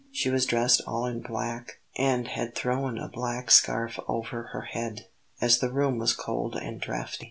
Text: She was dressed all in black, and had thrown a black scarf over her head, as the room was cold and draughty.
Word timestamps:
She 0.11 0.31
was 0.31 0.47
dressed 0.47 0.81
all 0.87 1.05
in 1.05 1.21
black, 1.21 1.73
and 1.95 2.27
had 2.29 2.55
thrown 2.55 2.97
a 2.97 3.07
black 3.07 3.51
scarf 3.51 3.99
over 4.07 4.49
her 4.51 4.61
head, 4.63 5.05
as 5.39 5.59
the 5.59 5.71
room 5.71 5.99
was 5.99 6.13
cold 6.15 6.55
and 6.55 6.81
draughty. 6.81 7.19